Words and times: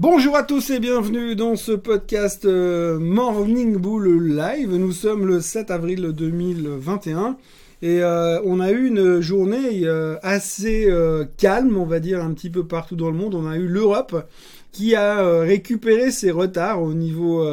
Bonjour 0.00 0.34
à 0.34 0.44
tous 0.44 0.70
et 0.70 0.80
bienvenue 0.80 1.36
dans 1.36 1.56
ce 1.56 1.72
podcast 1.72 2.46
euh, 2.46 2.98
Morning 2.98 3.76
Bull 3.76 4.34
Live. 4.34 4.74
Nous 4.74 4.92
sommes 4.92 5.26
le 5.26 5.42
7 5.42 5.70
avril 5.70 6.12
2021 6.12 7.36
et 7.82 8.02
euh, 8.02 8.40
on 8.46 8.60
a 8.60 8.70
eu 8.70 8.86
une 8.86 9.20
journée 9.20 9.82
euh, 9.84 10.16
assez 10.22 10.88
calme, 11.36 11.76
on 11.76 11.84
va 11.84 12.00
dire, 12.00 12.24
un 12.24 12.32
petit 12.32 12.48
peu 12.48 12.66
partout 12.66 12.96
dans 12.96 13.10
le 13.10 13.16
monde. 13.18 13.34
On 13.34 13.46
a 13.46 13.58
eu 13.58 13.66
l'Europe 13.66 14.26
qui 14.72 14.94
a 14.94 15.40
récupéré 15.40 16.10
ses 16.10 16.30
retards 16.30 16.82
au 16.82 16.94
niveau, 16.94 17.44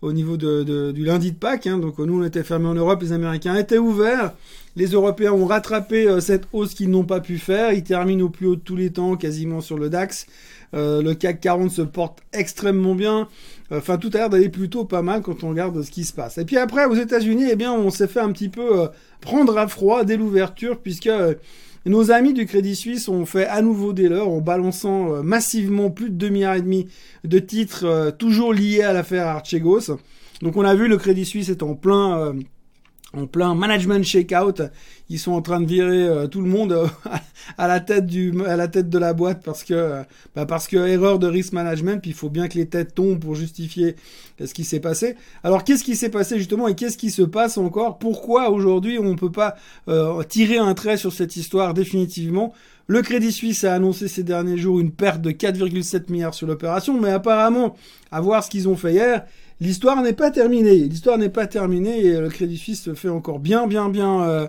au 0.00 0.12
niveau 0.12 0.36
de, 0.36 0.92
du 0.92 1.04
lundi 1.04 1.32
de 1.32 1.36
Pâques. 1.36 1.66
Hein. 1.66 1.78
Donc 1.78 1.98
nous 1.98 2.22
on 2.22 2.24
était 2.24 2.42
fermés 2.42 2.68
en 2.68 2.74
Europe, 2.74 3.02
les 3.02 3.12
Américains 3.12 3.54
étaient 3.56 3.78
ouverts. 3.78 4.32
Les 4.74 4.86
Européens 4.86 5.32
ont 5.32 5.44
rattrapé 5.44 6.18
cette 6.20 6.44
hausse 6.54 6.72
qu'ils 6.72 6.88
n'ont 6.88 7.04
pas 7.04 7.20
pu 7.20 7.36
faire. 7.36 7.72
Ils 7.72 7.82
terminent 7.82 8.24
au 8.24 8.30
plus 8.30 8.46
haut 8.46 8.56
de 8.56 8.60
tous 8.60 8.76
les 8.76 8.90
temps, 8.90 9.16
quasiment 9.16 9.60
sur 9.60 9.76
le 9.76 9.90
DAX. 9.90 10.26
Euh, 10.74 11.02
le 11.02 11.14
CAC 11.14 11.40
40 11.40 11.70
se 11.70 11.82
porte 11.82 12.20
extrêmement 12.32 12.94
bien. 12.94 13.28
Enfin, 13.70 13.98
tout 13.98 14.10
a 14.14 14.18
l'air 14.18 14.30
d'aller 14.30 14.48
plutôt 14.48 14.84
pas 14.84 15.02
mal 15.02 15.22
quand 15.22 15.44
on 15.44 15.50
regarde 15.50 15.82
ce 15.82 15.90
qui 15.90 16.04
se 16.04 16.12
passe. 16.12 16.38
Et 16.38 16.44
puis 16.44 16.56
après, 16.56 16.86
aux 16.86 16.94
États-Unis, 16.94 17.46
eh 17.50 17.56
bien, 17.56 17.72
on 17.72 17.90
s'est 17.90 18.08
fait 18.08 18.20
un 18.20 18.32
petit 18.32 18.48
peu 18.48 18.80
euh, 18.80 18.88
prendre 19.20 19.56
à 19.58 19.66
froid 19.68 20.04
dès 20.04 20.16
l'ouverture, 20.16 20.78
puisque 20.78 21.06
euh, 21.06 21.34
nos 21.84 22.10
amis 22.10 22.32
du 22.32 22.46
Crédit 22.46 22.76
Suisse 22.76 23.08
ont 23.08 23.26
fait 23.26 23.46
à 23.46 23.62
nouveau 23.62 23.92
des 23.92 24.08
leurs 24.08 24.28
en 24.28 24.40
balançant 24.40 25.22
massivement 25.22 25.90
plus 25.90 26.10
de 26.10 26.14
2 26.14 26.28
milliards 26.28 26.54
et 26.54 26.62
demi 26.62 26.88
de 27.24 27.38
titres 27.38 28.14
toujours 28.18 28.52
liés 28.52 28.82
à 28.82 28.92
l'affaire 28.92 29.26
Archegos. 29.26 29.98
Donc 30.42 30.56
on 30.56 30.64
a 30.64 30.74
vu 30.74 30.88
le 30.88 30.96
Crédit 30.96 31.24
Suisse 31.24 31.48
est 31.48 31.62
en 31.62 31.74
plein 31.74 32.34
en 33.14 33.26
plein 33.26 33.54
management 33.54 34.04
shakeout. 34.04 34.62
Ils 35.08 35.18
sont 35.18 35.32
en 35.32 35.42
train 35.42 35.60
de 35.60 35.66
virer 35.66 36.02
euh, 36.02 36.26
tout 36.26 36.40
le 36.40 36.48
monde 36.48 36.72
euh, 36.72 36.86
à 37.58 37.68
la 37.68 37.80
tête 37.80 38.06
du 38.06 38.32
à 38.46 38.56
la 38.56 38.68
tête 38.68 38.88
de 38.88 38.98
la 38.98 39.12
boîte 39.12 39.42
parce 39.44 39.64
que 39.64 39.74
euh, 39.74 40.02
bah 40.34 40.46
parce 40.46 40.66
que 40.66 40.76
erreur 40.76 41.18
de 41.18 41.26
risk 41.26 41.52
management. 41.52 42.00
Puis 42.00 42.10
il 42.10 42.16
faut 42.16 42.30
bien 42.30 42.48
que 42.48 42.56
les 42.56 42.66
têtes 42.66 42.94
tombent 42.94 43.20
pour 43.20 43.34
justifier 43.34 43.96
ce 44.42 44.54
qui 44.54 44.64
s'est 44.64 44.80
passé. 44.80 45.16
Alors 45.44 45.64
qu'est-ce 45.64 45.84
qui 45.84 45.96
s'est 45.96 46.08
passé 46.08 46.38
justement 46.38 46.68
et 46.68 46.74
qu'est-ce 46.74 46.96
qui 46.96 47.10
se 47.10 47.22
passe 47.22 47.58
encore? 47.58 47.98
Pourquoi 47.98 48.50
aujourd'hui 48.50 48.98
on 48.98 49.10
ne 49.10 49.14
peut 49.14 49.32
pas 49.32 49.56
tirer 50.28 50.58
un 50.58 50.74
trait 50.74 50.96
sur 50.96 51.12
cette 51.12 51.36
histoire 51.36 51.74
définitivement? 51.74 52.54
Le 52.92 53.00
Crédit 53.00 53.32
Suisse 53.32 53.64
a 53.64 53.72
annoncé 53.72 54.06
ces 54.06 54.22
derniers 54.22 54.58
jours 54.58 54.78
une 54.78 54.90
perte 54.90 55.22
de 55.22 55.30
4,7 55.30 56.12
milliards 56.12 56.34
sur 56.34 56.46
l'opération, 56.46 57.00
mais 57.00 57.08
apparemment, 57.08 57.74
à 58.10 58.20
voir 58.20 58.44
ce 58.44 58.50
qu'ils 58.50 58.68
ont 58.68 58.76
fait 58.76 58.92
hier, 58.92 59.24
l'histoire 59.62 60.02
n'est 60.02 60.12
pas 60.12 60.30
terminée. 60.30 60.76
L'histoire 60.76 61.16
n'est 61.16 61.30
pas 61.30 61.46
terminée 61.46 62.04
et 62.04 62.20
le 62.20 62.28
Crédit 62.28 62.58
Suisse 62.58 62.82
se 62.82 62.92
fait 62.92 63.08
encore 63.08 63.38
bien, 63.38 63.66
bien, 63.66 63.88
bien, 63.88 64.22
euh, 64.24 64.46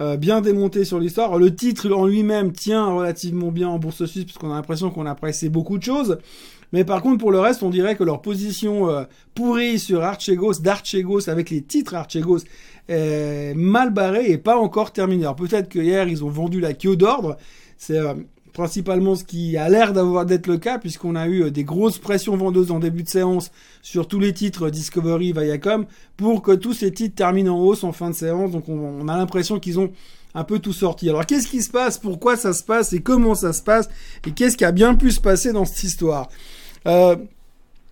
euh, 0.00 0.16
bien 0.16 0.40
démonter 0.40 0.84
sur 0.84 0.98
l'histoire. 0.98 1.38
Le 1.38 1.54
titre 1.54 1.92
en 1.92 2.04
lui-même 2.04 2.50
tient 2.50 2.84
relativement 2.86 3.52
bien 3.52 3.68
en 3.68 3.78
bourse 3.78 4.04
suisse 4.06 4.24
parce 4.24 4.38
qu'on 4.38 4.50
a 4.50 4.56
l'impression 4.56 4.90
qu'on 4.90 5.06
a 5.06 5.14
pressé 5.14 5.48
beaucoup 5.48 5.78
de 5.78 5.84
choses. 5.84 6.18
Mais 6.72 6.82
par 6.84 7.00
contre, 7.00 7.18
pour 7.18 7.30
le 7.30 7.38
reste, 7.38 7.62
on 7.62 7.70
dirait 7.70 7.94
que 7.94 8.02
leur 8.02 8.20
position 8.20 8.90
euh, 8.90 9.04
pourrie 9.36 9.78
sur 9.78 10.02
Archegos, 10.02 10.54
d'Archegos, 10.54 11.30
avec 11.30 11.50
les 11.50 11.62
titres 11.62 11.94
Archegos, 11.94 12.40
mal 12.88 13.90
barrée 13.90 14.30
et 14.30 14.38
pas 14.38 14.58
encore 14.58 14.92
terminée. 14.92 15.24
Alors 15.24 15.36
peut-être 15.36 15.68
que 15.68 15.78
hier, 15.78 16.08
ils 16.08 16.24
ont 16.24 16.30
vendu 16.30 16.60
la 16.60 16.74
queue 16.74 16.96
d'ordre. 16.96 17.36
C'est 17.76 17.98
principalement 18.54 19.16
ce 19.16 19.24
qui 19.24 19.58
a 19.58 19.68
l'air 19.68 19.92
d'avoir 19.92 20.24
d'être 20.24 20.46
le 20.46 20.56
cas 20.56 20.78
puisqu'on 20.78 21.16
a 21.16 21.26
eu 21.26 21.42
euh, 21.42 21.50
des 21.50 21.64
grosses 21.64 21.98
pressions 21.98 22.36
vendeuses 22.36 22.70
en 22.70 22.78
début 22.78 23.02
de 23.02 23.08
séance 23.08 23.50
sur 23.82 24.08
tous 24.08 24.20
les 24.20 24.32
titres 24.32 24.70
Discovery, 24.70 25.32
Viacom 25.32 25.84
pour 26.16 26.40
que 26.40 26.52
tous 26.52 26.72
ces 26.72 26.92
titres 26.92 27.16
terminent 27.16 27.56
en 27.56 27.60
hausse 27.60 27.84
en 27.84 27.92
fin 27.92 28.08
de 28.08 28.14
séance. 28.14 28.52
Donc 28.52 28.68
on, 28.68 29.06
a 29.08 29.16
l'impression 29.18 29.58
qu'ils 29.58 29.78
ont 29.80 29.92
un 30.34 30.44
peu 30.44 30.60
tout 30.60 30.72
sorti. 30.72 31.10
Alors 31.10 31.26
qu'est-ce 31.26 31.48
qui 31.48 31.62
se 31.62 31.70
passe? 31.70 31.98
Pourquoi 31.98 32.36
ça 32.36 32.52
se 32.52 32.62
passe? 32.62 32.92
Et 32.92 33.00
comment 33.00 33.34
ça 33.34 33.52
se 33.52 33.62
passe? 33.62 33.88
Et 34.26 34.30
qu'est-ce 34.30 34.56
qui 34.56 34.64
a 34.64 34.72
bien 34.72 34.94
pu 34.94 35.10
se 35.10 35.20
passer 35.20 35.52
dans 35.52 35.64
cette 35.64 35.82
histoire? 35.82 36.28
Euh, 36.86 37.16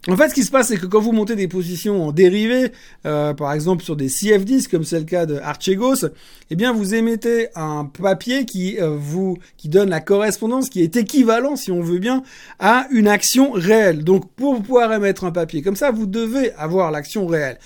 en 0.09 0.17
fait, 0.17 0.31
ce 0.31 0.35
qui 0.35 0.43
se 0.43 0.51
passe, 0.51 0.69
c'est 0.69 0.79
que 0.79 0.87
quand 0.87 1.01
vous 1.01 1.13
montez 1.13 1.37
des 1.37 1.47
positions 1.47 2.09
en 2.09 2.13
dérivé, 2.13 2.73
euh, 3.07 3.35
par 3.35 3.53
exemple 3.53 3.85
sur 3.85 3.95
des 3.95 4.09
CFDs, 4.09 4.67
comme 4.69 4.83
c'est 4.83 4.99
le 4.99 5.05
cas 5.05 5.27
de 5.27 5.37
Archegos, 5.37 6.07
eh 6.51 6.57
bien, 6.57 6.73
vous 6.73 6.95
émettez 6.95 7.49
un 7.55 7.85
papier 7.85 8.45
qui 8.45 8.81
euh, 8.81 8.97
vous 8.99 9.39
qui 9.57 9.69
donne 9.69 9.91
la 9.91 10.01
correspondance, 10.01 10.71
qui 10.71 10.83
est 10.83 10.97
équivalent, 10.97 11.55
si 11.55 11.71
on 11.71 11.83
veut 11.83 12.01
bien, 12.01 12.25
à 12.59 12.89
une 12.91 13.07
action 13.07 13.53
réelle. 13.53 14.03
Donc, 14.03 14.29
pour 14.35 14.61
pouvoir 14.61 14.93
émettre 14.93 15.23
un 15.23 15.31
papier 15.31 15.63
comme 15.63 15.77
ça, 15.77 15.93
vous 15.93 16.07
devez 16.07 16.53
avoir 16.55 16.91
l'action 16.91 17.29
réelle. 17.29 17.59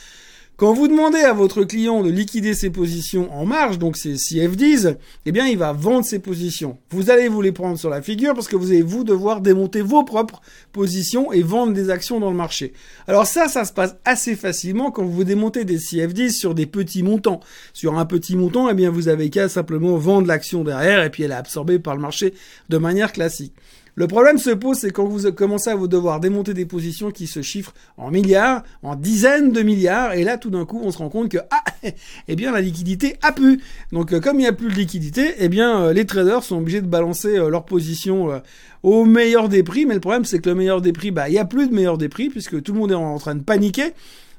Quand 0.58 0.72
vous 0.72 0.88
demandez 0.88 1.18
à 1.18 1.34
votre 1.34 1.64
client 1.64 2.02
de 2.02 2.08
liquider 2.08 2.54
ses 2.54 2.70
positions 2.70 3.30
en 3.30 3.44
marge, 3.44 3.78
donc 3.78 3.98
ses 3.98 4.14
CFDs, 4.14 4.96
eh 5.26 5.32
bien, 5.32 5.46
il 5.46 5.58
va 5.58 5.74
vendre 5.74 6.06
ses 6.06 6.18
positions. 6.18 6.78
Vous 6.88 7.10
allez 7.10 7.28
vous 7.28 7.42
les 7.42 7.52
prendre 7.52 7.78
sur 7.78 7.90
la 7.90 8.00
figure 8.00 8.32
parce 8.32 8.48
que 8.48 8.56
vous 8.56 8.70
allez 8.70 8.80
vous 8.80 9.04
devoir 9.04 9.42
démonter 9.42 9.82
vos 9.82 10.02
propres 10.02 10.40
positions 10.72 11.30
et 11.30 11.42
vendre 11.42 11.74
des 11.74 11.90
actions 11.90 12.20
dans 12.20 12.30
le 12.30 12.38
marché. 12.38 12.72
Alors 13.06 13.26
ça, 13.26 13.48
ça 13.48 13.66
se 13.66 13.72
passe 13.74 13.96
assez 14.06 14.34
facilement 14.34 14.90
quand 14.90 15.04
vous 15.04 15.24
démontez 15.24 15.66
des 15.66 15.76
CFDs 15.76 16.30
sur 16.30 16.54
des 16.54 16.64
petits 16.64 17.02
montants. 17.02 17.40
Sur 17.74 17.98
un 17.98 18.06
petit 18.06 18.34
montant, 18.34 18.70
eh 18.70 18.74
bien, 18.74 18.88
vous 18.88 19.08
avez 19.08 19.28
qu'à 19.28 19.50
simplement 19.50 19.98
vendre 19.98 20.26
l'action 20.26 20.64
derrière 20.64 21.04
et 21.04 21.10
puis 21.10 21.22
elle 21.22 21.32
est 21.32 21.34
absorbée 21.34 21.78
par 21.78 21.94
le 21.94 22.00
marché 22.00 22.32
de 22.70 22.78
manière 22.78 23.12
classique. 23.12 23.52
Le 23.98 24.06
problème 24.06 24.36
se 24.36 24.50
pose, 24.50 24.76
c'est 24.76 24.90
quand 24.90 25.06
vous 25.06 25.32
commencez 25.32 25.70
à 25.70 25.74
vous 25.74 25.88
devoir 25.88 26.20
démonter 26.20 26.52
des 26.52 26.66
positions 26.66 27.10
qui 27.10 27.26
se 27.26 27.40
chiffrent 27.40 27.72
en 27.96 28.10
milliards, 28.10 28.62
en 28.82 28.94
dizaines 28.94 29.52
de 29.52 29.62
milliards, 29.62 30.12
et 30.12 30.22
là 30.22 30.36
tout 30.36 30.50
d'un 30.50 30.66
coup 30.66 30.78
on 30.84 30.90
se 30.90 30.98
rend 30.98 31.08
compte 31.08 31.30
que 31.30 31.38
ah, 31.50 31.64
eh 32.28 32.36
bien 32.36 32.52
la 32.52 32.60
liquidité 32.60 33.16
a 33.22 33.32
pu. 33.32 33.62
Donc 33.92 34.12
euh, 34.12 34.20
comme 34.20 34.36
il 34.36 34.42
n'y 34.42 34.48
a 34.48 34.52
plus 34.52 34.68
de 34.68 34.74
liquidité, 34.74 35.36
eh 35.38 35.48
bien 35.48 35.80
euh, 35.80 35.92
les 35.94 36.04
traders 36.04 36.42
sont 36.42 36.58
obligés 36.58 36.82
de 36.82 36.86
balancer 36.86 37.38
euh, 37.38 37.48
leur 37.48 37.64
position 37.64 38.42
au 38.82 39.06
meilleur 39.06 39.48
des 39.48 39.62
prix. 39.62 39.86
Mais 39.86 39.94
le 39.94 40.00
problème 40.00 40.26
c'est 40.26 40.40
que 40.40 40.50
le 40.50 40.56
meilleur 40.56 40.82
des 40.82 40.92
prix, 40.92 41.10
bah 41.10 41.30
il 41.30 41.32
n'y 41.32 41.38
a 41.38 41.46
plus 41.46 41.66
de 41.66 41.74
meilleur 41.74 41.96
des 41.96 42.10
prix 42.10 42.28
puisque 42.28 42.62
tout 42.62 42.74
le 42.74 42.78
monde 42.78 42.92
est 42.92 42.94
en 42.94 43.18
train 43.18 43.34
de 43.34 43.42
paniquer 43.42 43.94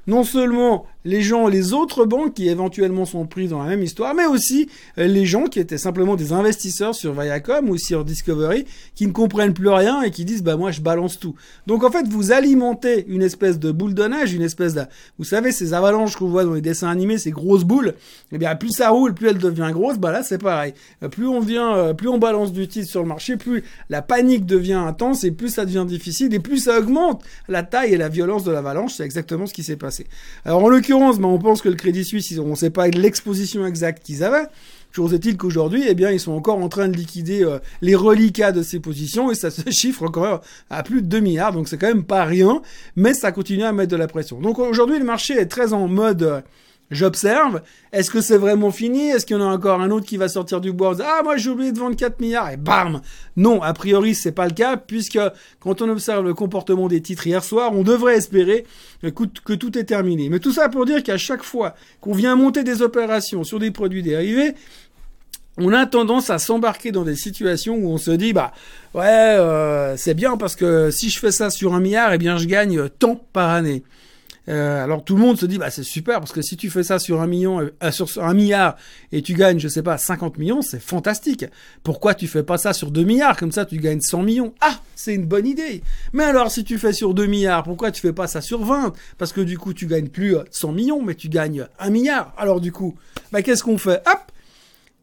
non 0.08 0.24
seulement 0.24 0.86
les 1.04 1.22
gens, 1.22 1.46
les 1.46 1.72
autres 1.72 2.04
banques 2.04 2.34
qui 2.34 2.48
éventuellement 2.48 3.04
sont 3.04 3.26
prises 3.26 3.50
dans 3.50 3.62
la 3.62 3.68
même 3.68 3.82
histoire, 3.82 4.14
mais 4.14 4.26
aussi 4.26 4.68
euh, 4.98 5.06
les 5.06 5.26
gens 5.26 5.44
qui 5.44 5.60
étaient 5.60 5.78
simplement 5.78 6.16
des 6.16 6.32
investisseurs 6.32 6.94
sur 6.94 7.12
Viacom 7.12 7.68
ou 7.70 7.78
sur 7.78 8.04
Discovery, 8.04 8.64
qui 8.94 9.06
ne 9.06 9.12
comprennent 9.12 9.54
plus 9.54 9.68
rien 9.68 10.02
et 10.02 10.10
qui 10.10 10.24
disent 10.24 10.42
bah 10.42 10.56
moi 10.56 10.70
je 10.70 10.80
balance 10.80 11.18
tout. 11.18 11.34
Donc 11.66 11.84
en 11.84 11.90
fait 11.90 12.06
vous 12.08 12.32
alimentez 12.32 13.04
une 13.08 13.22
espèce 13.22 13.58
de 13.58 13.70
boule 13.70 13.94
de 13.94 14.04
neige, 14.04 14.32
une 14.34 14.42
espèce 14.42 14.74
de, 14.74 14.82
vous 15.18 15.24
savez 15.24 15.52
ces 15.52 15.72
avalanches 15.72 16.16
qu'on 16.16 16.28
voit 16.28 16.44
dans 16.44 16.54
les 16.54 16.60
dessins 16.60 16.88
animés, 16.88 17.18
ces 17.18 17.30
grosses 17.30 17.64
boules. 17.64 17.94
Eh 18.32 18.38
bien 18.38 18.54
plus 18.56 18.72
ça 18.72 18.90
roule, 18.90 19.14
plus 19.14 19.28
elle 19.28 19.38
devient 19.38 19.70
grosse. 19.72 19.98
Bah 19.98 20.10
là 20.10 20.22
c'est 20.22 20.38
pareil. 20.38 20.74
Euh, 21.02 21.08
plus 21.08 21.28
on 21.28 21.40
vient, 21.40 21.76
euh, 21.76 21.94
plus 21.94 22.08
on 22.08 22.18
balance 22.18 22.52
du 22.52 22.66
titre 22.66 22.88
sur 22.88 23.02
le 23.02 23.08
marché, 23.08 23.36
plus 23.36 23.62
la 23.88 24.02
panique 24.02 24.46
devient 24.46 24.72
intense 24.74 25.24
et 25.24 25.30
plus 25.30 25.50
ça 25.50 25.64
devient 25.64 25.84
difficile 25.86 26.34
et 26.34 26.40
plus 26.40 26.58
ça 26.58 26.78
augmente 26.78 27.22
la 27.48 27.62
taille 27.62 27.94
et 27.94 27.96
la 27.96 28.08
violence 28.08 28.44
de 28.44 28.50
l'avalanche. 28.50 28.94
C'est 28.96 29.04
exactement 29.04 29.46
ce 29.46 29.54
qui 29.54 29.62
s'est 29.62 29.76
passé. 29.76 30.06
Alors 30.44 30.64
en 30.64 30.68
ben, 30.88 31.24
on 31.24 31.38
pense 31.38 31.62
que 31.62 31.68
le 31.68 31.74
Crédit 31.74 32.04
Suisse, 32.04 32.38
on 32.38 32.50
ne 32.50 32.54
sait 32.54 32.70
pas 32.70 32.88
l'exposition 32.88 33.66
exacte 33.66 34.04
qu'ils 34.04 34.24
avaient. 34.24 34.46
Chose 34.90 35.12
est-il 35.12 35.36
qu'aujourd'hui, 35.36 35.84
eh 35.86 35.94
bien, 35.94 36.10
ils 36.10 36.20
sont 36.20 36.32
encore 36.32 36.58
en 36.58 36.68
train 36.68 36.88
de 36.88 36.96
liquider 36.96 37.44
euh, 37.44 37.58
les 37.82 37.94
reliquats 37.94 38.52
de 38.52 38.62
ces 38.62 38.80
positions 38.80 39.30
et 39.30 39.34
ça 39.34 39.50
se 39.50 39.70
chiffre 39.70 40.02
encore 40.02 40.40
à 40.70 40.82
plus 40.82 41.02
de 41.02 41.06
2 41.06 41.20
milliards. 41.20 41.52
Donc 41.52 41.68
c'est 41.68 41.76
quand 41.76 41.88
même 41.88 42.04
pas 42.04 42.24
rien, 42.24 42.62
mais 42.96 43.12
ça 43.14 43.30
continue 43.32 43.64
à 43.64 43.72
mettre 43.72 43.90
de 43.90 43.96
la 43.96 44.06
pression. 44.06 44.40
Donc 44.40 44.58
aujourd'hui, 44.58 44.98
le 44.98 45.04
marché 45.04 45.34
est 45.34 45.46
très 45.46 45.72
en 45.72 45.88
mode 45.88 46.22
euh, 46.22 46.40
J'observe. 46.90 47.60
Est-ce 47.92 48.10
que 48.10 48.22
c'est 48.22 48.38
vraiment 48.38 48.70
fini? 48.70 49.08
Est-ce 49.08 49.26
qu'il 49.26 49.36
y 49.36 49.38
en 49.38 49.42
a 49.42 49.52
encore 49.52 49.80
un 49.80 49.90
autre 49.90 50.06
qui 50.06 50.16
va 50.16 50.28
sortir 50.28 50.60
du 50.60 50.72
bois 50.72 50.96
Ah, 51.04 51.22
moi 51.22 51.36
j'ai 51.36 51.50
oublié 51.50 51.70
de 51.70 51.78
vendre 51.78 51.96
4 51.96 52.18
milliards 52.20 52.50
et 52.50 52.56
bam 52.56 53.02
Non, 53.36 53.62
a 53.62 53.74
priori 53.74 54.14
c'est 54.14 54.32
pas 54.32 54.46
le 54.46 54.54
cas 54.54 54.78
puisque 54.78 55.18
quand 55.60 55.82
on 55.82 55.88
observe 55.90 56.24
le 56.24 56.32
comportement 56.32 56.88
des 56.88 57.02
titres 57.02 57.26
hier 57.26 57.44
soir, 57.44 57.72
on 57.74 57.82
devrait 57.82 58.16
espérer 58.16 58.64
que 59.02 59.54
tout 59.54 59.78
est 59.78 59.84
terminé. 59.84 60.30
Mais 60.30 60.38
tout 60.38 60.52
ça 60.52 60.70
pour 60.70 60.86
dire 60.86 61.02
qu'à 61.02 61.18
chaque 61.18 61.42
fois 61.42 61.74
qu'on 62.00 62.12
vient 62.12 62.36
monter 62.36 62.64
des 62.64 62.80
opérations 62.80 63.44
sur 63.44 63.58
des 63.58 63.70
produits 63.70 64.02
dérivés, 64.02 64.54
on 65.58 65.72
a 65.72 65.84
tendance 65.86 66.30
à 66.30 66.38
s'embarquer 66.38 66.92
dans 66.92 67.04
des 67.04 67.16
situations 67.16 67.76
où 67.76 67.88
on 67.90 67.98
se 67.98 68.12
dit 68.12 68.32
bah 68.32 68.52
ouais 68.94 69.04
euh, 69.04 69.96
c'est 69.96 70.14
bien 70.14 70.36
parce 70.38 70.56
que 70.56 70.90
si 70.90 71.10
je 71.10 71.18
fais 71.18 71.32
ça 71.32 71.50
sur 71.50 71.74
un 71.74 71.80
milliard, 71.80 72.14
eh 72.14 72.18
bien 72.18 72.38
je 72.38 72.46
gagne 72.46 72.88
tant 72.88 73.16
par 73.32 73.50
année. 73.50 73.82
Euh, 74.48 74.82
alors 74.82 75.04
tout 75.04 75.14
le 75.14 75.20
monde 75.20 75.38
se 75.38 75.46
dit 75.46 75.58
bah 75.58 75.70
c'est 75.70 75.82
super 75.82 76.20
parce 76.20 76.32
que 76.32 76.40
si 76.40 76.56
tu 76.56 76.70
fais 76.70 76.82
ça 76.82 76.98
sur 76.98 77.20
un 77.20 77.26
million, 77.26 77.60
euh, 77.60 77.90
sur 77.90 78.24
un 78.24 78.34
milliard 78.34 78.76
et 79.12 79.20
tu 79.20 79.34
gagnes 79.34 79.58
je 79.58 79.68
sais 79.68 79.82
pas 79.82 79.98
50 79.98 80.38
millions, 80.38 80.62
c'est 80.62 80.80
fantastique. 80.80 81.44
Pourquoi 81.82 82.14
tu 82.14 82.26
fais 82.26 82.42
pas 82.42 82.56
ça 82.56 82.72
sur 82.72 82.90
2 82.90 83.02
milliards? 83.02 83.36
Comme 83.36 83.52
ça 83.52 83.66
tu 83.66 83.76
gagnes 83.76 84.00
100 84.00 84.22
millions 84.22 84.54
Ah 84.60 84.80
c'est 84.94 85.14
une 85.14 85.26
bonne 85.26 85.46
idée. 85.46 85.82
Mais 86.12 86.24
alors 86.24 86.50
si 86.50 86.64
tu 86.64 86.78
fais 86.78 86.92
sur 86.92 87.14
2 87.14 87.26
milliards, 87.26 87.62
pourquoi 87.62 87.90
tu 87.90 88.00
fais 88.00 88.12
pas 88.12 88.26
ça 88.26 88.40
sur 88.40 88.64
20 88.64 88.94
Parce 89.18 89.32
que 89.32 89.40
du 89.40 89.58
coup 89.58 89.74
tu 89.74 89.86
gagnes 89.86 90.08
plus 90.08 90.36
100 90.50 90.72
millions 90.72 91.02
mais 91.02 91.14
tu 91.14 91.28
gagnes 91.28 91.66
1 91.78 91.90
milliard. 91.90 92.32
Alors 92.38 92.60
du 92.60 92.72
coup 92.72 92.94
bah 93.32 93.42
qu'est-ce 93.42 93.62
qu'on 93.62 93.78
fait? 93.78 94.02
Hop 94.06 94.32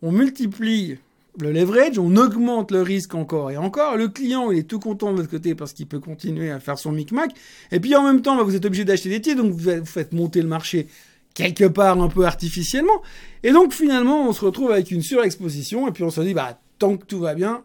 on 0.02 0.12
multiplie 0.12 0.98
le 1.40 1.52
leverage, 1.52 2.00
on 2.00 2.16
augmente 2.16 2.72
le 2.72 2.82
risque 2.82 3.16
encore 3.16 3.52
et 3.52 3.58
encore. 3.58 3.98
Le 3.98 4.08
client, 4.08 4.52
il 4.52 4.60
est 4.60 4.64
tout 4.64 4.80
content 4.80 5.12
de 5.12 5.18
l'autre 5.18 5.30
côté 5.30 5.56
parce 5.56 5.74
qu'il 5.74 5.88
peut 5.88 6.00
continuer 6.00 6.52
à 6.52 6.60
faire 6.60 6.78
son 6.78 6.92
micmac. 6.92 7.32
Et 7.72 7.80
puis 7.80 7.96
en 7.96 8.04
même 8.04 8.22
temps, 8.22 8.36
bah, 8.36 8.44
vous 8.44 8.56
êtes 8.56 8.66
obligé 8.66 8.86
d'acheter 8.86 9.10
des 9.10 9.22
titres, 9.22 9.42
donc 9.42 9.54
vous 9.54 9.86
faites 9.86 10.14
monter 10.14 10.42
le 10.42 10.48
marché 10.48 10.88
quelque 11.34 11.66
part 11.66 12.02
un 12.02 12.08
peu 12.08 12.26
artificiellement. 12.26 13.02
Et 13.44 13.52
donc 13.52 13.74
finalement, 13.74 14.28
on 14.28 14.34
se 14.34 14.44
retrouve 14.44 14.72
avec 14.72 14.92
une 14.92 15.02
surexposition 15.02 15.88
et 15.88 15.92
puis 15.92 16.04
on 16.04 16.10
se 16.10 16.22
dit, 16.22 16.34
bah, 16.34 16.60
tant 16.80 16.98
que 16.98 17.06
tout 17.06 17.20
va 17.20 17.36
bien, 17.36 17.64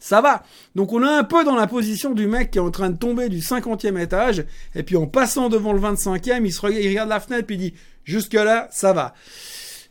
ça 0.00 0.20
va. 0.20 0.42
Donc 0.74 0.92
on 0.92 1.02
est 1.02 1.08
un 1.08 1.24
peu 1.24 1.44
dans 1.44 1.54
la 1.54 1.66
position 1.66 2.12
du 2.12 2.26
mec 2.26 2.50
qui 2.50 2.58
est 2.58 2.62
en 2.62 2.70
train 2.70 2.90
de 2.90 2.96
tomber 2.96 3.28
du 3.28 3.38
50e 3.38 4.00
étage, 4.00 4.44
et 4.74 4.82
puis 4.82 4.96
en 4.96 5.06
passant 5.06 5.48
devant 5.48 5.72
le 5.72 5.80
25e, 5.80 6.44
il, 6.44 6.52
se 6.52 6.60
regarde, 6.60 6.82
il 6.82 6.88
regarde 6.88 7.08
la 7.08 7.20
fenêtre, 7.20 7.46
puis 7.46 7.56
il 7.56 7.60
dit, 7.60 7.74
jusque 8.04 8.34
là, 8.34 8.68
ça 8.70 8.92
va. 8.92 9.14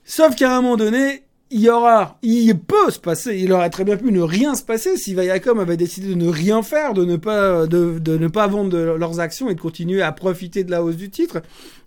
Sauf 0.03 0.35
qu'à 0.35 0.55
un 0.55 0.61
moment 0.61 0.77
donné, 0.77 1.23
il 1.51 1.61
y 1.61 1.69
aura, 1.69 2.17
il 2.23 2.57
peut 2.57 2.89
se 2.89 2.99
passer, 2.99 3.37
il 3.37 3.53
aurait 3.53 3.69
très 3.69 3.83
bien 3.83 3.97
pu 3.97 4.11
ne 4.11 4.21
rien 4.21 4.55
se 4.55 4.63
passer 4.63 4.97
si 4.97 5.13
Viacom 5.13 5.59
avait 5.59 5.77
décidé 5.77 6.09
de 6.09 6.15
ne 6.15 6.27
rien 6.27 6.63
faire, 6.63 6.93
de 6.93 7.05
ne 7.05 7.17
pas, 7.17 7.67
de, 7.67 7.99
de 7.99 8.17
ne 8.17 8.27
pas 8.27 8.47
vendre 8.47 8.77
leurs 8.77 9.19
actions 9.19 9.49
et 9.49 9.55
de 9.55 9.61
continuer 9.61 10.01
à 10.01 10.11
profiter 10.11 10.63
de 10.63 10.71
la 10.71 10.83
hausse 10.83 10.97
du 10.97 11.09
titre. 11.09 11.41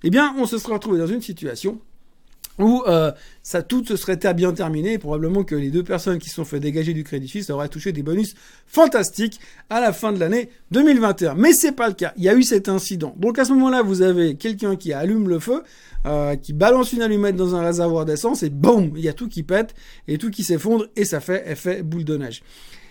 Eh 0.05 0.11
bien, 0.11 0.35
on 0.39 0.47
se 0.47 0.59
serait 0.59 0.75
retrouvé 0.75 0.99
dans 0.99 1.07
une 1.07 1.23
situation 1.23 1.81
où 2.59 2.83
euh, 2.87 3.13
ça 3.43 3.63
tout 3.63 3.85
se 3.85 3.97
serait 3.97 4.19
bien 4.35 4.53
terminé 4.53 4.99
probablement 4.99 5.45
que 5.45 5.55
les 5.55 5.71
deux 5.71 5.83
personnes 5.83 6.19
qui 6.19 6.29
se 6.29 6.37
sont 6.37 6.45
fait 6.45 6.61
dégager 6.61 6.93
du 6.93 7.05
Crédit 7.05 7.29
Suisse 7.29 7.51
auraient 7.51 7.69
touché 7.69 7.93
des 7.93 8.03
bonus 8.03 8.35
fantastiques 8.67 9.41
à 9.71 9.81
la 9.81 9.93
fin 9.93 10.13
de 10.13 10.19
l'année 10.19 10.51
2021. 10.71 11.35
Mais 11.35 11.53
c'est 11.53 11.73
pas 11.73 11.89
le 11.89 11.95
cas. 11.95 12.13
Il 12.17 12.25
y 12.25 12.29
a 12.29 12.35
eu 12.35 12.43
cet 12.43 12.69
incident. 12.69 13.15
Donc 13.17 13.39
à 13.39 13.45
ce 13.45 13.53
moment-là, 13.53 13.83
vous 13.83 14.03
avez 14.03 14.35
quelqu'un 14.37 14.77
qui 14.77 14.93
allume 14.93 15.29
le 15.29 15.39
feu, 15.39 15.63
euh, 16.07 16.37
qui 16.37 16.53
balance 16.53 16.93
une 16.93 17.03
allumette 17.03 17.37
dans 17.37 17.55
un 17.55 17.63
réservoir 17.63 18.05
d'essence 18.05 18.43
et 18.43 18.51
boum, 18.51 18.93
il 18.97 19.03
y 19.03 19.09
a 19.09 19.13
tout 19.13 19.29
qui 19.29 19.43
pète 19.43 19.75
et 20.07 20.19
tout 20.19 20.31
qui 20.31 20.45
s'effondre 20.45 20.87
et 20.97 21.05
ça 21.05 21.21
fait 21.21 21.51
effet 21.51 21.83
boule 21.83 22.05
de 22.05 22.17
neige. 22.17 22.43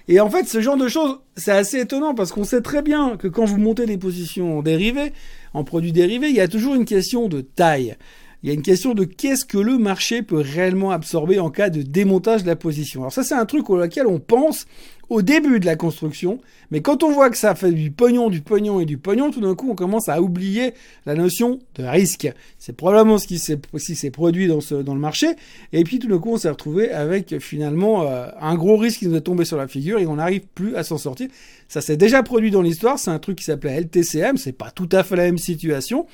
Et 0.09 0.21
en 0.21 0.29
fait, 0.29 0.47
ce 0.47 0.61
genre 0.61 0.77
de 0.77 0.87
choses, 0.87 1.19
c'est 1.35 1.51
assez 1.51 1.81
étonnant 1.81 2.15
parce 2.15 2.31
qu'on 2.31 2.45
sait 2.45 2.61
très 2.61 2.81
bien 2.81 3.17
que 3.17 3.27
quand 3.27 3.43
vous 3.43 3.57
montez 3.57 3.85
des 3.85 3.97
positions 3.97 4.59
en 4.59 4.61
dérivés, 4.61 5.11
en 5.53 5.65
produits 5.65 5.91
dérivés, 5.91 6.29
il 6.29 6.35
y 6.35 6.39
a 6.39 6.47
toujours 6.47 6.75
une 6.75 6.85
question 6.85 7.27
de 7.27 7.41
taille 7.41 7.97
il 8.44 8.50
y 8.50 8.51
a 8.51 8.54
une 8.54 8.62
question 8.62 8.94
de 8.94 9.04
qu'est-ce 9.04 9.45
que 9.45 9.57
le 9.57 9.78
marché 9.78 10.22
peut 10.22 10.39
réellement 10.39 10.92
absorber 10.92 11.39
en 11.39 11.50
cas 11.50 11.69
de 11.69 11.81
démontage 11.81 12.44
de 12.44 12.48
la 12.48 12.56
position. 12.56 13.01
Alors 13.01 13.12
ça, 13.12 13.24
c'est 13.24 13.34
un 13.34 13.45
truc 13.45 13.69
auquel 13.69 14.07
on 14.07 14.19
pense 14.19 14.66
au 15.10 15.22
début 15.22 15.60
de 15.60 15.66
la 15.66 15.75
construction, 15.75 16.39
mais 16.69 16.81
quand 16.81 17.01
on 17.01 17.12
voit 17.12 17.30
que 17.30 17.38
ça 17.38 17.56
fait 17.56 17.72
du 17.72 17.92
pognon, 17.92 18.30
du 18.30 18.42
pognon 18.42 18.81
et 18.81 18.86
du 18.86 18.98
pognon, 18.98 19.31
tout 19.31 19.39
d'un 19.39 19.56
coup, 19.56 19.69
on 19.72 19.75
commence 19.75 20.10
à 20.10 20.22
oublier 20.22 20.74
la 21.06 21.16
notion 21.16 21.60
de 21.75 21.84
risque. 21.84 22.30
C'est 22.60 22.75
probablement 22.75 23.18
ce 23.18 23.25
qui 23.25 23.39
s'est 23.39 24.12
produit 24.12 24.48
dans, 24.48 24.60
le 24.94 25.00
marché, 25.00 25.28
et 25.72 25.84
puis 25.84 26.00
tout 26.00 26.10
d'un 26.10 26.19
coup, 26.19 26.34
on 26.34 26.38
s'est 26.38 26.50
retrouvé 26.50 26.92
avec 26.92 27.39
finalement 27.39 28.04
euh, 28.04 28.28
un 28.39 28.56
gros 28.56 28.75
risque 28.78 29.00
qui 29.00 29.07
nous 29.07 29.16
est 29.16 29.22
tombé 29.22 29.45
sur 29.45 29.57
la 29.57 29.68
figure 29.68 30.00
et 30.00 30.07
on 30.07 30.16
n'arrive 30.16 30.42
plus 30.54 30.75
à 30.75 30.84
s'en 30.84 30.98
sortir. 30.98 31.30
Ça 31.69 31.80
s'est 31.80 31.98
déjà 31.98 32.22
produit 32.22 32.51
dans 32.51 32.62
l'histoire, 32.62 33.00
c'est 33.00 33.12
un 33.12 33.19
truc 33.19 33.38
qui 33.38 33.45
s'appelait 33.45 33.80
LTCM, 33.80 34.38
c'est 34.38 34.51
pas 34.51 34.72
tout 34.72 34.89
à 34.92 35.04
fait 35.04 35.16
la 35.16 35.24
même 35.24 35.38
situation, 35.38 36.06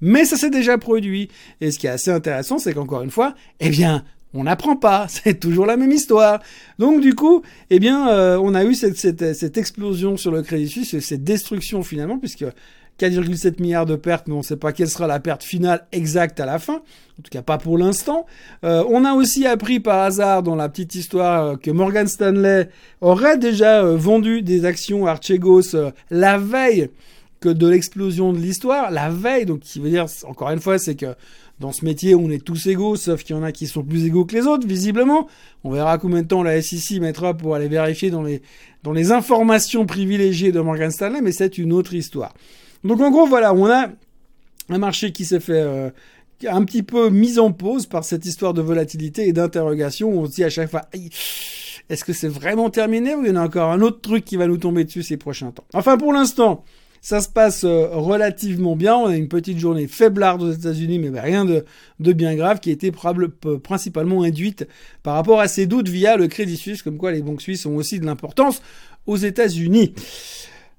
mais 0.00 0.24
ça 0.24 0.36
s'est 0.36 0.50
déjà 0.50 0.78
produit. 0.78 1.28
Et 1.60 1.70
ce 1.70 1.78
qui 1.78 1.86
est 1.86 1.90
assez 1.90 2.10
intéressant, 2.10 2.58
c'est 2.58 2.74
qu'encore 2.74 3.02
une 3.02 3.10
fois, 3.10 3.34
eh 3.60 3.70
bien, 3.70 4.04
on 4.34 4.44
n'apprend 4.44 4.76
pas, 4.76 5.06
c'est 5.08 5.38
toujours 5.38 5.66
la 5.66 5.76
même 5.76 5.92
histoire. 5.92 6.40
Donc 6.78 7.00
du 7.00 7.14
coup, 7.14 7.42
eh 7.70 7.78
bien, 7.78 8.08
euh, 8.08 8.38
on 8.42 8.54
a 8.54 8.64
eu 8.64 8.74
cette, 8.74 8.96
cette, 8.96 9.34
cette, 9.34 9.58
explosion 9.58 10.16
sur 10.16 10.30
le 10.30 10.42
Crédit 10.42 10.68
Suisse, 10.68 10.98
cette 11.00 11.24
destruction 11.24 11.82
finalement, 11.82 12.18
puisque 12.18 12.44
4,7 12.98 13.62
milliards 13.62 13.86
de 13.86 13.96
pertes, 13.96 14.28
mais 14.28 14.34
on 14.34 14.38
ne 14.38 14.42
sait 14.42 14.58
pas 14.58 14.72
quelle 14.72 14.88
sera 14.88 15.06
la 15.06 15.20
perte 15.20 15.42
finale 15.42 15.86
exacte 15.90 16.38
à 16.38 16.44
la 16.44 16.58
fin. 16.58 16.74
En 16.74 17.22
tout 17.22 17.30
cas, 17.30 17.40
pas 17.40 17.56
pour 17.56 17.78
l'instant. 17.78 18.26
Euh, 18.62 18.84
on 18.88 19.06
a 19.06 19.14
aussi 19.14 19.46
appris 19.46 19.80
par 19.80 20.00
hasard 20.02 20.42
dans 20.42 20.54
la 20.54 20.68
petite 20.68 20.94
histoire 20.94 21.44
euh, 21.44 21.56
que 21.56 21.70
Morgan 21.70 22.06
Stanley 22.06 22.68
aurait 23.00 23.38
déjà 23.38 23.82
vendu 23.82 24.42
des 24.42 24.66
actions 24.66 25.06
Archegos 25.06 25.74
la 26.10 26.36
veille 26.36 26.90
que 27.40 27.48
de 27.48 27.66
l'explosion 27.66 28.32
de 28.32 28.38
l'histoire, 28.38 28.90
la 28.90 29.08
veille, 29.08 29.46
donc 29.46 29.60
qui 29.60 29.80
veut 29.80 29.90
dire, 29.90 30.06
encore 30.24 30.50
une 30.50 30.60
fois, 30.60 30.78
c'est 30.78 30.94
que 30.94 31.14
dans 31.58 31.72
ce 31.72 31.84
métier, 31.84 32.14
on 32.14 32.30
est 32.30 32.42
tous 32.42 32.66
égaux, 32.66 32.96
sauf 32.96 33.22
qu'il 33.22 33.36
y 33.36 33.38
en 33.38 33.42
a 33.42 33.52
qui 33.52 33.66
sont 33.66 33.82
plus 33.82 34.06
égaux 34.06 34.24
que 34.24 34.34
les 34.34 34.46
autres, 34.46 34.66
visiblement. 34.66 35.26
On 35.62 35.70
verra 35.70 35.98
combien 35.98 36.22
de 36.22 36.26
temps 36.26 36.42
la 36.42 36.60
SEC 36.62 37.00
mettra 37.00 37.34
pour 37.34 37.54
aller 37.54 37.68
vérifier 37.68 38.10
dans 38.10 38.22
les, 38.22 38.40
dans 38.82 38.92
les 38.92 39.12
informations 39.12 39.84
privilégiées 39.84 40.52
de 40.52 40.60
Morgan 40.60 40.90
Stanley, 40.90 41.20
mais 41.20 41.32
c'est 41.32 41.58
une 41.58 41.72
autre 41.72 41.94
histoire. 41.94 42.34
Donc 42.82 43.00
en 43.00 43.10
gros, 43.10 43.26
voilà, 43.26 43.52
on 43.52 43.66
a 43.66 43.88
un 44.70 44.78
marché 44.78 45.12
qui 45.12 45.24
s'est 45.26 45.40
fait 45.40 45.60
euh, 45.60 45.90
un 46.48 46.64
petit 46.64 46.82
peu 46.82 47.10
mis 47.10 47.38
en 47.38 47.52
pause 47.52 47.86
par 47.86 48.04
cette 48.04 48.24
histoire 48.24 48.54
de 48.54 48.62
volatilité 48.62 49.28
et 49.28 49.32
d'interrogation. 49.32 50.10
On 50.10 50.26
se 50.26 50.32
dit 50.32 50.44
à 50.44 50.50
chaque 50.50 50.70
fois, 50.70 50.82
est-ce 51.90 52.04
que 52.04 52.14
c'est 52.14 52.28
vraiment 52.28 52.70
terminé 52.70 53.14
ou 53.14 53.22
il 53.22 53.28
y 53.28 53.30
en 53.32 53.36
a 53.36 53.44
encore 53.44 53.70
un 53.70 53.82
autre 53.82 54.00
truc 54.00 54.24
qui 54.24 54.36
va 54.36 54.46
nous 54.46 54.56
tomber 54.56 54.84
dessus 54.84 55.02
ces 55.02 55.18
prochains 55.18 55.50
temps? 55.50 55.64
Enfin, 55.74 55.98
pour 55.98 56.12
l'instant, 56.12 56.64
ça 57.00 57.20
se 57.20 57.28
passe 57.28 57.64
euh, 57.64 57.88
relativement 57.92 58.76
bien. 58.76 58.96
On 58.96 59.06
a 59.06 59.16
une 59.16 59.28
petite 59.28 59.58
journée 59.58 59.86
faiblarde 59.86 60.42
aux 60.42 60.52
États-Unis, 60.52 60.98
mais 60.98 61.10
ben, 61.10 61.22
rien 61.22 61.44
de, 61.44 61.64
de, 61.98 62.12
bien 62.12 62.34
grave, 62.34 62.60
qui 62.60 62.70
a 62.70 62.72
été 62.72 62.92
principalement 63.62 64.22
induite 64.22 64.66
par 65.02 65.14
rapport 65.14 65.40
à 65.40 65.48
ces 65.48 65.66
doutes 65.66 65.88
via 65.88 66.16
le 66.16 66.28
Crédit 66.28 66.56
Suisse, 66.56 66.82
comme 66.82 66.98
quoi 66.98 67.12
les 67.12 67.22
banques 67.22 67.42
suisses 67.42 67.66
ont 67.66 67.76
aussi 67.76 68.00
de 68.00 68.06
l'importance 68.06 68.62
aux 69.06 69.16
États-Unis. 69.16 69.94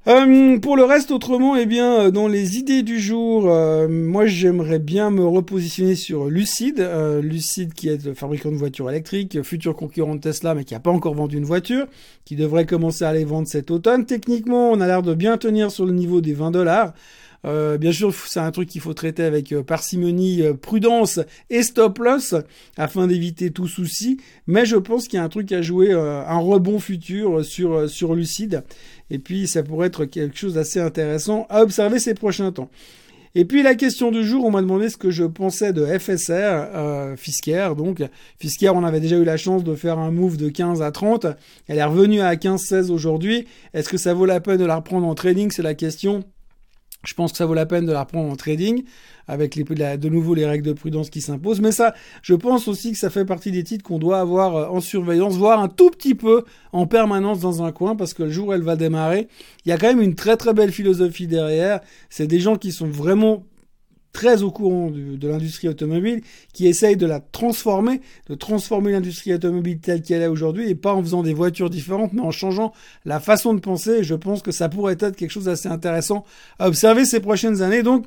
Euh, 0.08 0.58
pour 0.58 0.78
le 0.78 0.84
reste, 0.84 1.12
autrement, 1.12 1.56
eh 1.56 1.68
bien, 1.68 2.08
euh, 2.08 2.12
dans 2.12 2.28
les 2.28 2.58
idées 2.58 2.82
du 2.82 3.00
jour, 3.00 3.46
euh, 3.48 3.88
moi, 3.88 4.26
j'aimerais 4.26 4.80
bien 4.80 5.12
me 5.12 5.24
repositionner 5.24 5.94
sur 5.94 6.26
Lucid, 6.26 6.84
Lucid 7.22 7.74
qui 7.76 7.88
est 7.88 8.04
le 8.04 8.16
fabricant 8.16 8.50
de 8.50 8.56
voitures 8.56 8.90
électriques, 8.90 9.44
futur 9.44 9.76
concurrent 9.76 10.16
de 10.16 10.22
Tesla, 10.22 10.56
mais 10.56 10.64
qui 10.64 10.74
n'a 10.74 10.80
pas 10.80 10.90
encore 10.90 11.14
vendu 11.14 11.38
une 11.38 11.46
voiture, 11.46 11.86
qui 12.26 12.36
devrait 12.36 12.66
commencer 12.66 13.04
à 13.04 13.14
les 13.14 13.26
vendre 13.26 13.48
cet 13.48 13.70
automne. 13.70 14.08
Techniquement, 14.08 14.72
on 14.72 14.82
a 14.82 14.88
l'air 14.88 15.04
de 15.04 15.14
bien 15.14 15.38
tenir 15.38 15.70
sur 15.70 15.86
le 15.86 15.94
niveau 15.94 16.20
des 16.20 16.34
20 16.34 16.50
dollars. 16.50 16.94
Euh, 17.46 17.78
bien 17.78 17.92
sûr, 17.92 18.14
c'est 18.14 18.40
un 18.40 18.52
truc 18.52 18.70
qu'il 18.70 18.82
faut 18.82 18.94
traiter 18.94 19.24
avec 19.24 19.52
euh, 19.52 19.64
parcimonie, 19.64 20.44
euh, 20.44 20.54
prudence 20.54 21.20
et 21.50 21.64
stop 21.64 21.98
loss 22.00 22.36
afin 22.78 23.08
d'éviter 23.08 23.52
tout 23.52 23.68
souci. 23.68 24.18
Mais 24.48 24.66
je 24.66 24.76
pense 24.76 25.08
qu'il 25.08 25.18
y 25.18 25.20
a 25.20 25.24
un 25.24 25.30
truc 25.30 25.52
à 25.52 25.62
jouer, 25.62 25.92
un 25.92 26.38
rebond 26.38 26.80
futur 26.80 27.44
sur 27.44 27.90
sur 27.90 28.16
Lucide. 28.16 28.64
Et 29.10 29.20
puis, 29.20 29.48
ça 29.48 29.64
pourrait 29.64 29.88
être 29.88 30.06
quelque 30.06 30.38
chose 30.38 30.54
d'assez 30.54 30.80
intéressant 30.80 31.48
à 31.50 31.62
observer 31.62 32.00
ces 32.00 32.14
prochains 32.14 32.52
temps. 32.52 32.70
Et 33.34 33.46
puis 33.46 33.64
la 33.64 33.76
question 33.76 34.12
du 34.12 34.26
jour, 34.26 34.44
on 34.44 34.52
m'a 34.52 34.62
demandé 34.62 34.90
ce 34.90 34.98
que 34.98 35.10
je 35.10 35.24
pensais 35.24 35.72
de 35.72 35.86
FSR, 35.86 36.32
euh, 36.32 37.16
Fisker. 37.16 37.70
Donc 37.78 38.04
Fisker, 38.40 38.72
on 38.76 38.84
avait 38.84 39.00
déjà 39.00 39.16
eu 39.16 39.24
la 39.24 39.38
chance 39.38 39.64
de 39.64 39.74
faire 39.74 40.00
un 40.00 40.12
move 40.12 40.36
de 40.36 40.50
15 40.50 40.82
à 40.82 40.92
30. 40.92 41.28
Elle 41.68 41.78
est 41.78 41.84
revenue 41.84 42.20
à 42.20 42.36
15-16 42.36 42.92
aujourd'hui. 42.92 43.48
Est-ce 43.74 43.88
que 43.88 43.98
ça 43.98 44.14
vaut 44.14 44.26
la 44.26 44.42
peine 44.42 44.58
de 44.58 44.66
la 44.66 44.76
reprendre 44.76 45.08
en 45.08 45.16
trading 45.16 45.50
C'est 45.50 45.64
la 45.64 45.76
question. 45.76 46.26
Je 47.04 47.14
pense 47.16 47.32
que 47.32 47.38
ça 47.38 47.46
vaut 47.46 47.54
la 47.54 47.66
peine 47.66 47.86
de 47.86 47.92
la 47.92 48.02
reprendre 48.02 48.32
en 48.32 48.36
trading 48.36 48.84
avec 49.28 49.58
de 49.58 50.10
nouveau 50.10 50.34
les 50.34 50.46
règles 50.46 50.66
de 50.66 50.74
prudence 50.74 51.10
qui 51.10 51.22
s'imposent. 51.22 51.62
Mais 51.62 51.72
ça, 51.72 51.94
je 52.22 52.34
pense 52.36 52.68
aussi 52.68 52.92
que 52.92 52.98
ça 52.98 53.10
fait 53.10 53.26
partie 53.26 53.52
des 53.52 53.64
titres 53.64 53.84
qu'on 53.84 53.98
doit 53.98 54.20
avoir 54.20 54.56
euh, 54.56 54.68
en 54.68 54.82
surveillance, 54.82 55.36
voire 55.36 55.60
un 55.60 55.70
tout 55.70 55.90
petit 55.90 56.16
peu 56.16 56.44
en 56.74 56.86
permanence 56.86 57.40
dans 57.40 57.64
un 57.64 57.72
coin, 57.72 57.96
parce 57.96 58.14
que 58.14 58.24
le 58.24 58.30
jour 58.30 58.54
elle 58.54 58.64
va 58.64 58.76
démarrer, 58.76 59.28
il 59.66 59.70
y 59.70 59.72
a 59.72 59.78
quand 59.78 59.88
même 59.88 60.02
une 60.02 60.16
très 60.16 60.38
très 60.38 60.54
belle 60.54 60.72
philosophie 60.72 61.28
derrière. 61.28 61.80
C'est 62.10 62.28
des 62.28 62.40
gens 62.40 62.56
qui 62.58 62.72
sont 62.72 62.88
vraiment 62.88 63.46
très 64.14 64.44
au 64.44 64.52
courant 64.52 64.92
de, 64.92 65.28
l'industrie 65.28 65.68
automobile, 65.68 66.22
qui 66.54 66.68
essaye 66.68 66.98
de 66.98 67.06
la 67.06 67.20
transformer, 67.20 68.02
de 68.28 68.36
transformer 68.36 68.92
l'industrie 68.92 69.34
automobile 69.34 69.80
telle 69.80 70.02
qu'elle 70.02 70.22
est 70.22 70.28
aujourd'hui, 70.28 70.70
et 70.70 70.76
pas 70.76 70.94
en 70.94 71.02
faisant 71.02 71.24
des 71.24 71.34
voitures 71.34 71.70
différentes, 71.70 72.14
mais 72.14 72.22
en 72.22 72.32
changeant 72.32 72.74
la 73.06 73.20
façon 73.20 73.54
de 73.54 73.60
penser. 73.60 74.04
Je 74.04 74.16
pense 74.16 74.42
que 74.42 74.52
ça 74.52 74.70
pourrait 74.70 74.98
être 75.00 75.16
quelque 75.16 75.32
chose 75.32 75.46
d'assez 75.46 75.70
intéressant 75.70 76.26
à 76.60 76.68
observer 76.68 77.06
ces 77.06 77.20
prochaines 77.20 77.62
années. 77.62 77.84
Donc, 77.84 78.06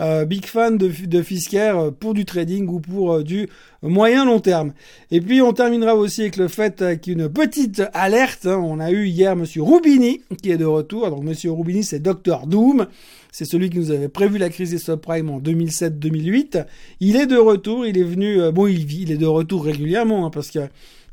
euh, 0.00 0.24
big 0.24 0.44
fan 0.44 0.76
de, 0.76 0.90
de 1.06 1.22
Fisker 1.22 1.72
euh, 1.76 1.90
pour 1.92 2.14
du 2.14 2.24
trading 2.24 2.66
ou 2.66 2.80
pour 2.80 3.12
euh, 3.12 3.22
du 3.22 3.48
moyen 3.80 4.24
long 4.24 4.40
terme. 4.40 4.72
Et 5.12 5.20
puis 5.20 5.40
on 5.40 5.52
terminera 5.52 5.94
aussi 5.94 6.22
avec 6.22 6.36
le 6.36 6.48
fait 6.48 7.00
qu'une 7.00 7.28
petite 7.28 7.80
alerte, 7.92 8.46
hein, 8.46 8.58
on 8.58 8.80
a 8.80 8.90
eu 8.90 9.06
hier 9.06 9.36
Monsieur 9.36 9.62
Rubini 9.62 10.22
qui 10.42 10.50
est 10.50 10.56
de 10.56 10.64
retour. 10.64 11.10
Donc 11.10 11.22
Monsieur 11.22 11.52
Rubini 11.52 11.84
c'est 11.84 12.00
Dr 12.00 12.46
Doom, 12.48 12.88
c'est 13.30 13.44
celui 13.44 13.70
qui 13.70 13.78
nous 13.78 13.92
avait 13.92 14.08
prévu 14.08 14.38
la 14.38 14.48
crise 14.48 14.72
des 14.72 14.78
subprimes 14.78 15.30
en 15.30 15.38
2007-2008. 15.38 16.66
Il 16.98 17.14
est 17.14 17.26
de 17.26 17.36
retour, 17.36 17.86
il 17.86 17.96
est 17.96 18.02
venu, 18.02 18.50
bon 18.50 18.66
il, 18.66 18.92
il 19.00 19.12
est 19.12 19.16
de 19.16 19.26
retour 19.26 19.64
régulièrement 19.64 20.26
hein, 20.26 20.30
parce 20.30 20.50
que 20.50 20.58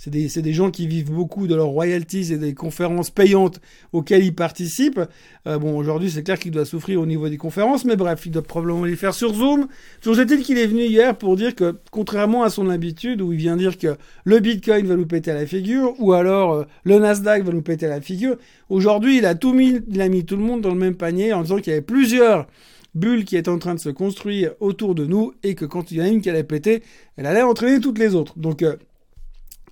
c'est 0.03 0.10
des, 0.10 0.27
des, 0.29 0.53
gens 0.53 0.72
qui 0.72 0.88
vivent 0.88 1.12
beaucoup 1.12 1.46
de 1.46 1.53
leurs 1.53 1.67
royalties 1.67 2.34
et 2.34 2.38
des 2.38 2.55
conférences 2.55 3.12
payantes 3.12 3.62
auxquelles 3.93 4.24
ils 4.24 4.34
participent. 4.34 5.00
Euh, 5.46 5.60
bon, 5.60 5.77
aujourd'hui, 5.77 6.10
c'est 6.10 6.24
clair 6.24 6.39
qu'il 6.39 6.50
doit 6.50 6.65
souffrir 6.65 7.00
au 7.00 7.05
niveau 7.05 7.29
des 7.29 7.38
conférences, 7.38 7.86
mais 7.86 7.96
bref, 7.96 8.24
il 8.25 8.31
doit 8.31 8.41
probablement 8.41 8.84
les 8.84 8.96
faire 8.96 9.13
sur 9.13 9.31
Zoom. 9.36 9.67
Toujours 10.01 10.24
est-il 10.24 10.41
qu'il 10.41 10.58
est 10.58 10.65
venu 10.65 10.86
hier 10.86 11.15
pour 11.15 11.36
dire 11.36 11.53
que, 11.53 11.75
contrairement 11.91 12.41
à 12.41 12.50
son 12.50 12.67
habitude, 12.72 13.22
où 13.22 13.31
il 13.31 13.38
vient 13.38 13.55
dire 13.55 13.77
que 13.77 13.96
le 14.24 14.39
Bitcoin 14.39 14.88
va 14.88 14.96
nous 14.96 15.05
péter 15.05 15.29
à 15.29 15.36
la 15.36 15.46
figure, 15.46 15.93
ou 16.00 16.13
alors 16.13 16.53
euh, 16.53 16.63
le 16.84 16.98
Nasdaq 16.98 17.43
va 17.43 17.51
nous 17.51 17.62
péter 17.62 17.86
à 17.86 17.89
la 17.89 18.01
figure, 18.01 18.38
aujourd'hui, 18.70 19.20
il 19.20 19.25
a 19.27 19.36
tout 19.36 19.53
mis, 19.53 19.81
il 19.88 20.01
a 20.01 20.10
mis 20.10 20.25
tout 20.25 20.36
le 20.36 20.41
monde 20.41 20.62
dans 20.62 20.74
le 20.74 20.79
même 20.79 20.96
panier 20.96 21.31
en 21.31 21.43
disant 21.43 21.58
qu'il 21.58 21.74
y 21.74 21.74
avait 21.74 21.84
plusieurs 21.84 22.48
bulles 22.96 23.24
qui 23.24 23.38
étaient 23.38 23.50
en 23.50 23.60
train 23.60 23.75
de 23.75 23.79
se 23.79 23.89
construire 23.89 24.53
autour 24.62 24.96
de 24.96 25.05
nous 25.05 25.34
et 25.43 25.53
que 25.53 25.65
quand 25.65 25.91
il 25.91 26.00
y 26.00 26.01
en 26.01 26.05
a 26.05 26.08
une 26.08 26.22
qui 26.22 26.29
allait 26.31 26.43
péter, 26.43 26.81
elle 27.17 27.27
allait 27.27 27.43
entraîner 27.43 27.79
toutes 27.79 28.00
les 28.00 28.15
autres. 28.15 28.39
Donc, 28.39 28.63
euh, 28.63 28.77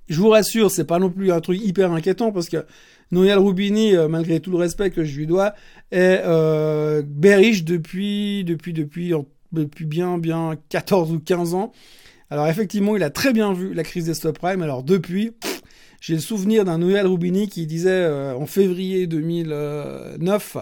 je 0.10 0.20
vous 0.20 0.30
rassure, 0.30 0.72
c'est 0.72 0.86
pas 0.86 1.00
non 1.00 1.10
plus 1.10 1.32
un 1.32 1.40
truc 1.40 1.60
hyper 1.62 1.92
inquiétant 1.92 2.32
parce 2.32 2.50
que 2.50 2.66
Noël 3.12 3.38
Rubini, 3.38 3.96
euh, 3.96 4.08
malgré 4.08 4.40
tout 4.40 4.52
le 4.52 4.58
respect 4.58 4.92
que 4.92 5.04
je 5.04 5.18
lui 5.18 5.28
dois, 5.28 5.54
est 5.92 6.22
euh, 6.26 7.02
depuis, 7.04 8.44
depuis, 8.44 8.74
depuis, 8.74 9.14
depuis 9.52 9.86
bien, 9.86 10.18
bien 10.18 10.58
14 10.70 11.12
ou 11.12 11.20
15 11.20 11.54
ans. 11.54 11.72
Alors 12.30 12.48
effectivement, 12.48 12.96
il 12.96 13.04
a 13.04 13.10
très 13.10 13.34
bien 13.34 13.54
vu 13.54 13.74
la 13.74 13.84
crise 13.84 14.06
des 14.06 14.14
subprimes. 14.14 14.62
Alors 14.62 14.84
depuis, 14.84 15.32
J'ai 16.02 16.14
le 16.14 16.22
souvenir 16.22 16.64
d'un 16.66 16.78
Noël 16.78 17.08
Roubini 17.08 17.50
qui 17.50 17.66
disait 17.66 18.08
en 18.08 18.46
février 18.46 19.06
2009 19.08 20.58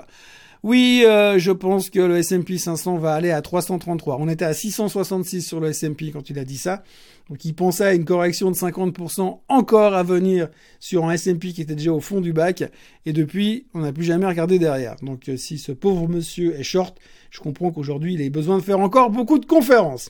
oui, 0.64 1.04
euh, 1.06 1.38
je 1.38 1.52
pense 1.52 1.90
que 1.90 2.00
le 2.00 2.18
S&P 2.18 2.58
500 2.58 2.98
va 2.98 3.14
aller 3.14 3.32
à 3.32 3.42
333. 3.42 4.18
On 4.20 4.28
était 4.28 4.46
à 4.46 4.54
666 4.54 5.42
sur 5.42 5.60
le 5.60 5.70
S&P 5.70 6.12
quand 6.12 6.30
il 6.30 6.40
a 6.40 6.44
dit 6.44 6.58
ça. 6.58 6.84
Donc 7.30 7.44
il 7.44 7.54
pensait 7.54 7.84
à 7.84 7.94
une 7.94 8.06
correction 8.06 8.52
de 8.52 8.56
50% 8.56 9.40
encore 9.48 9.94
à 9.94 10.04
venir 10.04 10.48
sur 10.80 11.06
un 11.06 11.12
S&P 11.12 11.52
qui 11.52 11.62
était 11.62 11.76
déjà 11.76 11.92
au 11.92 12.00
fond 12.00 12.22
du 12.22 12.34
bac. 12.34 12.64
Et 13.06 13.14
depuis, 13.14 13.68
on 13.74 13.82
n'a 13.82 13.92
plus 13.92 14.04
jamais 14.04 14.26
regardé 14.26 14.60
derrière. 14.60 14.96
Donc 15.02 15.30
euh, 15.30 15.38
si 15.38 15.58
ce 15.58 15.72
pauvre 15.72 16.08
monsieur 16.08 16.58
est 16.58 16.64
short, 16.64 16.98
je 17.30 17.40
comprends 17.40 17.72
qu'aujourd'hui, 17.72 18.14
il 18.14 18.22
ait 18.22 18.30
besoin 18.30 18.58
de 18.58 18.64
faire 18.64 18.80
encore 18.80 19.10
beaucoup 19.10 19.40
de 19.40 19.46
conférences. 19.46 20.10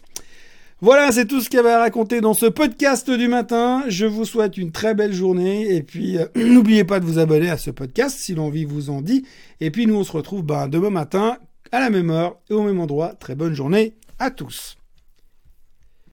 Voilà, 0.79 1.12
c'est 1.12 1.25
tout 1.25 1.41
ce 1.41 1.50
qu'il 1.50 1.57
y 1.57 1.59
avait 1.59 1.71
à 1.71 1.79
raconter 1.79 2.21
dans 2.21 2.36
ce 2.36 2.45
podcast 2.45 3.09
du 3.09 3.27
matin. 3.27 3.83
Je 3.88 4.05
vous 4.05 4.25
souhaite 4.25 4.57
une 4.57 4.71
très 4.71 4.93
belle 4.93 5.13
journée 5.13 5.74
et 5.74 5.81
puis 5.81 6.19
euh, 6.19 6.27
n'oubliez 6.36 6.83
pas 6.83 7.00
de 7.00 7.05
vous 7.05 7.17
abonner 7.17 7.50
à 7.50 7.57
ce 7.57 7.71
podcast 7.71 8.15
si 8.19 8.36
l'envie 8.36 8.65
vous 8.65 8.91
en 8.91 9.01
dit. 9.01 9.25
Et 9.59 9.71
puis 9.71 9.88
nous 9.88 9.95
on 9.95 10.03
se 10.03 10.12
retrouve 10.12 10.43
ben, 10.43 10.67
demain 10.67 10.91
matin 10.91 11.39
à 11.71 11.79
la 11.79 11.89
même 11.89 12.12
heure 12.12 12.38
et 12.51 12.53
au 12.53 12.62
même 12.62 12.79
endroit. 12.79 13.15
Très 13.15 13.33
bonne 13.33 13.55
journée 13.55 13.95
à 14.19 14.29
tous. 14.29 14.76